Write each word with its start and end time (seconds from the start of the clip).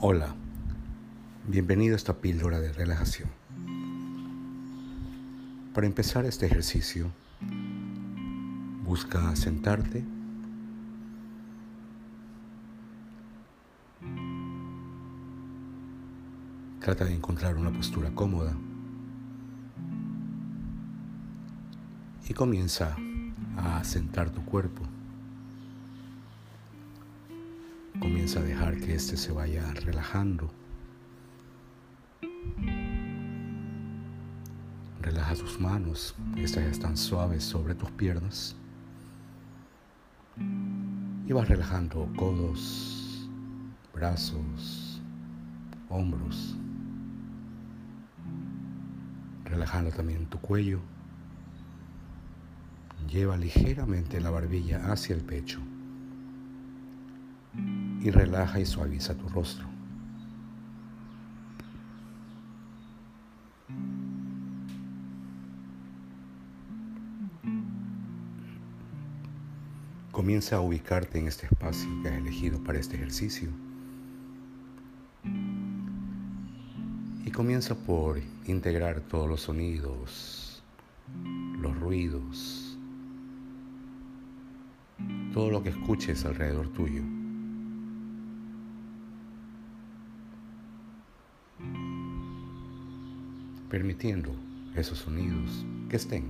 Hola, 0.00 0.32
bienvenido 1.48 1.94
a 1.94 1.96
esta 1.96 2.18
píldora 2.18 2.60
de 2.60 2.72
relajación. 2.72 3.28
Para 5.74 5.88
empezar 5.88 6.24
este 6.24 6.46
ejercicio, 6.46 7.10
busca 8.84 9.34
sentarte 9.34 10.04
Trata 16.78 17.04
de 17.04 17.14
encontrar 17.14 17.56
una 17.56 17.72
postura 17.72 18.14
cómoda 18.14 18.56
y 22.28 22.34
comienza 22.34 22.96
a 23.56 23.82
sentar 23.82 24.30
tu 24.30 24.44
cuerpo. 24.44 24.97
Comienza 28.00 28.38
a 28.38 28.42
dejar 28.44 28.76
que 28.78 28.94
éste 28.94 29.16
se 29.16 29.32
vaya 29.32 29.72
relajando. 29.72 30.48
Relaja 35.02 35.34
tus 35.34 35.58
manos, 35.58 36.14
estas 36.36 36.64
están 36.64 36.96
suaves 36.96 37.42
sobre 37.42 37.74
tus 37.74 37.90
piernas. 37.90 38.54
Y 40.36 41.32
vas 41.32 41.48
relajando 41.48 42.08
codos, 42.16 43.28
brazos, 43.92 45.02
hombros. 45.88 46.56
Relajando 49.44 49.90
también 49.90 50.26
tu 50.26 50.38
cuello. 50.38 50.78
Lleva 53.08 53.36
ligeramente 53.36 54.20
la 54.20 54.30
barbilla 54.30 54.92
hacia 54.92 55.16
el 55.16 55.22
pecho 55.22 55.60
y 58.00 58.10
relaja 58.10 58.60
y 58.60 58.66
suaviza 58.66 59.14
tu 59.14 59.28
rostro. 59.28 59.66
Comienza 70.12 70.56
a 70.56 70.60
ubicarte 70.60 71.18
en 71.18 71.28
este 71.28 71.46
espacio 71.46 71.88
que 72.02 72.08
has 72.08 72.16
elegido 72.16 72.62
para 72.62 72.78
este 72.78 72.96
ejercicio. 72.96 73.50
Y 77.24 77.30
comienza 77.30 77.76
por 77.76 78.20
integrar 78.46 79.00
todos 79.02 79.28
los 79.28 79.42
sonidos, 79.42 80.62
los 81.60 81.78
ruidos, 81.78 82.76
todo 85.32 85.50
lo 85.50 85.62
que 85.62 85.68
escuches 85.68 86.24
alrededor 86.24 86.68
tuyo. 86.72 87.17
Permitiendo 93.68 94.34
esos 94.74 94.98
sonidos 94.98 95.64
que 95.88 95.96
estén. 95.96 96.24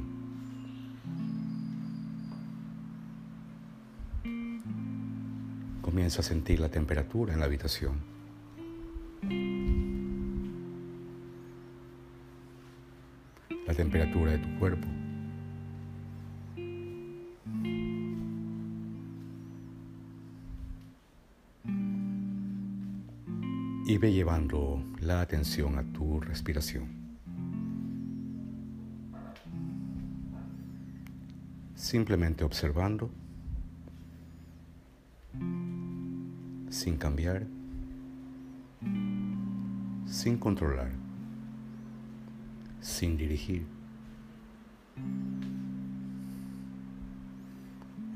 Comienza 5.82 6.20
a 6.20 6.24
sentir 6.24 6.60
la 6.60 6.68
temperatura 6.68 7.32
en 7.32 7.40
la 7.40 7.46
habitación. 7.46 7.96
La 13.66 13.74
temperatura 13.74 14.32
de 14.32 14.38
tu 14.38 14.58
cuerpo. 14.58 14.86
Y 23.86 23.96
ve 23.96 24.12
llevando 24.12 24.82
la 25.00 25.22
atención 25.22 25.78
a 25.78 25.92
tu 25.92 26.20
respiración. 26.20 26.97
Simplemente 31.88 32.44
observando, 32.44 33.08
sin 36.68 36.98
cambiar, 36.98 37.46
sin 40.04 40.36
controlar, 40.36 40.90
sin 42.82 43.16
dirigir, 43.16 43.64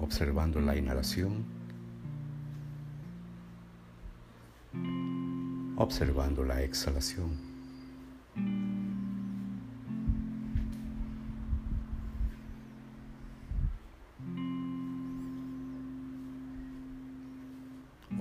observando 0.00 0.60
la 0.60 0.76
inhalación, 0.76 1.42
observando 5.76 6.44
la 6.44 6.60
exhalación. 6.60 7.51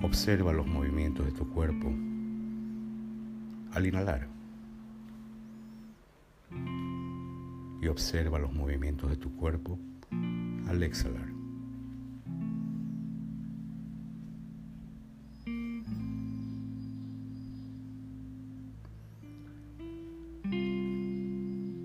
Observa 0.02 0.52
los 0.52 0.66
movimientos 0.66 1.24
de 1.26 1.32
tu 1.32 1.48
cuerpo 1.48 1.88
al 3.72 3.86
inhalar 3.86 4.28
y 7.80 7.88
observa 7.88 8.38
los 8.38 8.52
movimientos 8.52 9.10
de 9.10 9.16
tu 9.16 9.34
cuerpo 9.36 9.78
al 10.68 10.82
exhalar. 10.82 11.28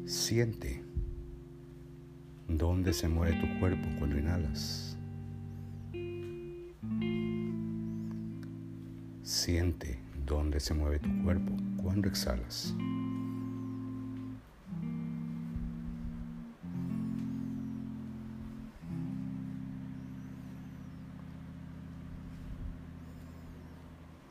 Siente 0.05 0.83
dónde 2.47 2.93
se 2.93 3.07
mueve 3.07 3.39
tu 3.39 3.59
cuerpo 3.59 3.87
cuando 3.97 4.17
inhalas. 4.17 4.86
Siente 9.27 9.99
dónde 10.25 10.57
se 10.61 10.73
mueve 10.73 10.99
tu 10.99 11.09
cuerpo 11.21 11.51
cuando 11.75 12.07
exhalas. 12.07 12.73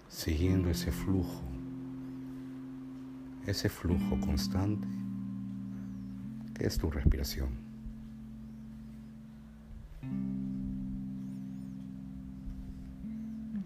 Siguiendo 0.09 0.71
ese 0.71 0.91
flujo, 0.91 1.43
ese 3.47 3.69
flujo 3.69 4.19
constante 4.21 4.89
que 6.55 6.67
es 6.67 6.79
tu 6.79 6.91
respiración. 6.91 7.66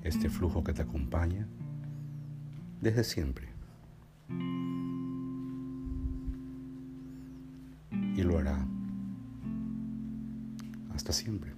Este 0.02 0.30
flujo 0.30 0.64
que 0.64 0.72
te 0.72 0.82
acompaña 0.82 1.46
desde 2.80 3.04
siempre. 3.04 3.48
Y 8.16 8.22
lo 8.22 8.38
hará 8.38 8.66
hasta 10.94 11.12
siempre. 11.12 11.52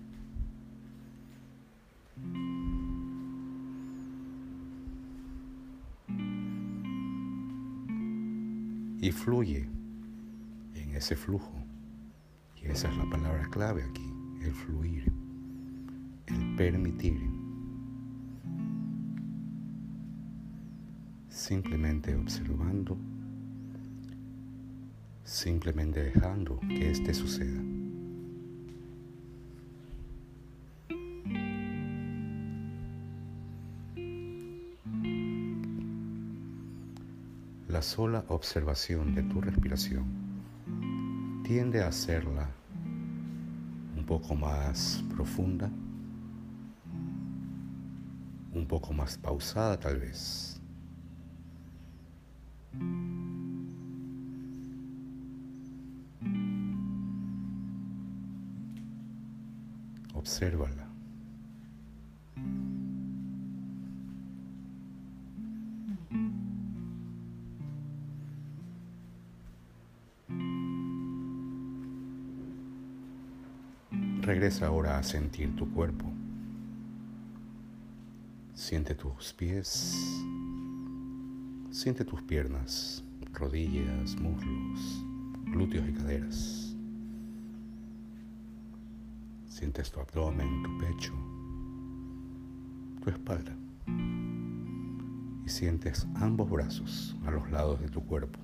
Y 9.00 9.10
fluye 9.10 9.68
en 10.74 10.94
ese 10.94 11.16
flujo. 11.16 11.52
Y 12.62 12.66
esa 12.66 12.88
es 12.88 12.96
la 12.96 13.10
palabra 13.10 13.48
clave 13.50 13.82
aquí, 13.82 14.08
el 14.42 14.52
fluir, 14.52 15.12
el 16.26 16.56
permitir. 16.56 17.41
Simplemente 21.32 22.14
observando, 22.14 22.96
simplemente 25.24 26.02
dejando 26.02 26.60
que 26.60 26.90
éste 26.90 27.14
suceda. 27.14 27.60
La 37.68 37.80
sola 37.80 38.24
observación 38.28 39.14
de 39.14 39.22
tu 39.22 39.40
respiración 39.40 40.04
tiende 41.44 41.82
a 41.82 41.88
hacerla 41.88 42.50
un 43.96 44.04
poco 44.04 44.34
más 44.36 45.02
profunda, 45.14 45.70
un 48.52 48.66
poco 48.68 48.92
más 48.92 49.16
pausada 49.16 49.80
tal 49.80 49.98
vez. 49.98 50.61
Obsérvala. 60.14 60.92
Regresa 74.22 74.66
ahora 74.66 74.98
a 74.98 75.02
sentir 75.02 75.54
tu 75.56 75.68
cuerpo. 75.72 76.06
Siente 78.54 78.94
tus 78.94 79.32
pies, 79.32 79.96
siente 81.72 82.04
tus 82.04 82.22
piernas, 82.22 83.02
rodillas, 83.32 84.14
muslos, 84.20 85.04
glúteos 85.46 85.88
y 85.88 85.92
caderas. 85.92 86.71
Sientes 89.62 89.92
tu 89.92 90.00
abdomen, 90.00 90.64
tu 90.64 90.76
pecho, 90.78 91.12
tu 93.00 93.10
espalda. 93.10 93.56
Y 95.46 95.48
sientes 95.48 96.04
ambos 96.16 96.50
brazos 96.50 97.16
a 97.24 97.30
los 97.30 97.48
lados 97.48 97.80
de 97.80 97.88
tu 97.88 98.04
cuerpo, 98.04 98.40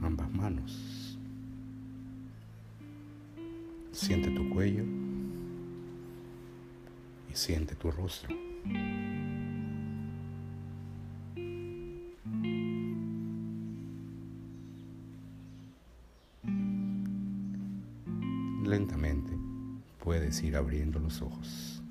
ambas 0.00 0.32
manos. 0.32 1.18
Siente 3.92 4.30
tu 4.30 4.48
cuello 4.48 4.84
y 7.30 7.36
siente 7.36 7.74
tu 7.74 7.90
rostro. 7.90 8.34
Lentamente 18.64 19.30
puedes 20.02 20.42
ir 20.42 20.56
abriendo 20.56 20.98
los 20.98 21.20
ojos. 21.20 21.83